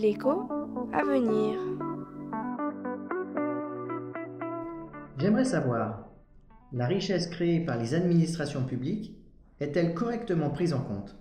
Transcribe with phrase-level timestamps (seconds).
[0.00, 0.48] L'écho
[0.92, 1.58] à venir.
[5.18, 6.08] J'aimerais savoir,
[6.72, 9.16] la richesse créée par les administrations publiques
[9.60, 11.16] est-elle correctement prise en compte?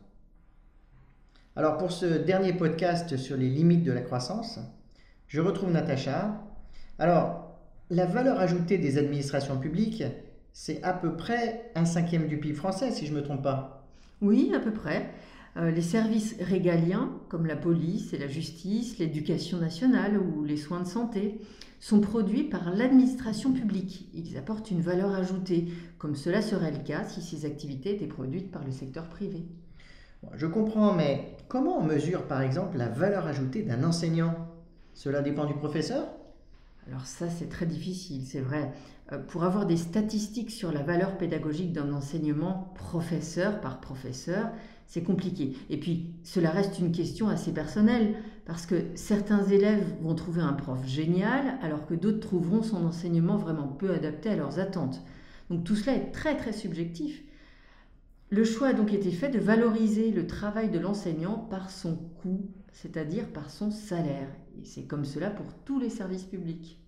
[1.56, 4.60] Alors pour ce dernier podcast sur les limites de la croissance,
[5.28, 6.42] je retrouve Natacha.
[7.00, 7.60] Alors,
[7.90, 10.04] la valeur ajoutée des administrations publiques,
[10.54, 13.88] c'est à peu près un cinquième du PIB français, si je ne me trompe pas.
[14.22, 15.12] Oui, à peu près.
[15.60, 20.82] Euh, les services régaliens, comme la police et la justice, l'éducation nationale ou les soins
[20.82, 21.40] de santé,
[21.80, 24.10] sont produits par l'administration publique.
[24.14, 28.52] Ils apportent une valeur ajoutée, comme cela serait le cas si ces activités étaient produites
[28.52, 29.46] par le secteur privé.
[30.34, 34.36] Je comprends, mais comment on mesure par exemple la valeur ajoutée d'un enseignant?
[34.94, 36.08] Cela dépend du professeur?
[36.88, 38.72] Alors ça, c'est très difficile, c'est vrai.
[39.12, 44.50] Euh, pour avoir des statistiques sur la valeur pédagogique d'un enseignement professeur par professeur,
[44.88, 45.56] c'est compliqué.
[45.70, 48.16] Et puis, cela reste une question assez personnelle,
[48.46, 53.38] parce que certains élèves vont trouver un prof génial, alors que d'autres trouveront son enseignement
[53.38, 55.04] vraiment peu adapté à leurs attentes.
[55.52, 57.22] Donc tout cela est très très subjectif.
[58.32, 62.48] Le choix a donc été fait de valoriser le travail de l'enseignant par son coût,
[62.72, 64.28] c'est-à-dire par son salaire.
[64.62, 66.80] Et c'est comme cela pour tous les services publics.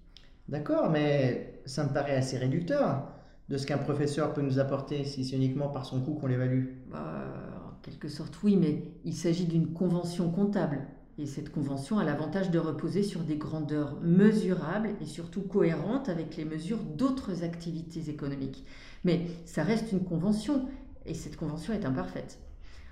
[0.49, 3.07] D'accord, mais ça me paraît assez réducteur
[3.49, 6.67] de ce qu'un professeur peut nous apporter si c'est uniquement par son coût qu'on l'évalue.
[6.91, 7.25] Bah,
[7.67, 10.85] en quelque sorte, oui, mais il s'agit d'une convention comptable.
[11.17, 16.37] Et cette convention a l'avantage de reposer sur des grandeurs mesurables et surtout cohérentes avec
[16.37, 18.63] les mesures d'autres activités économiques.
[19.03, 20.67] Mais ça reste une convention,
[21.05, 22.39] et cette convention est imparfaite.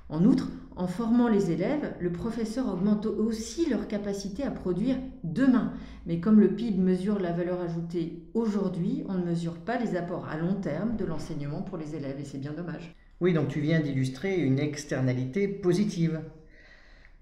[0.09, 5.73] En outre, en formant les élèves, le professeur augmente aussi leur capacité à produire demain.
[6.07, 10.27] Mais comme le PIB mesure la valeur ajoutée aujourd'hui, on ne mesure pas les apports
[10.27, 12.95] à long terme de l'enseignement pour les élèves et c'est bien dommage.
[13.21, 16.21] Oui, donc tu viens d'illustrer une externalité positive.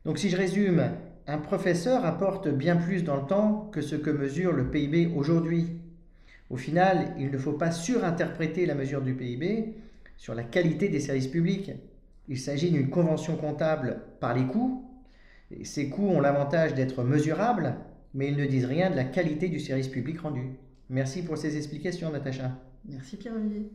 [0.05, 0.91] Donc si je résume,
[1.27, 5.67] un professeur apporte bien plus dans le temps que ce que mesure le PIB aujourd'hui.
[6.49, 9.75] Au final, il ne faut pas surinterpréter la mesure du PIB
[10.17, 11.71] sur la qualité des services publics.
[12.27, 14.83] Il s'agit d'une convention comptable par les coûts.
[15.63, 17.75] ces coûts ont l'avantage d'être mesurables,
[18.13, 20.49] mais ils ne disent rien de la qualité du service public rendu.
[20.89, 22.51] Merci pour ces explications, Natacha.
[22.85, 23.69] Merci Pierre-Olivier.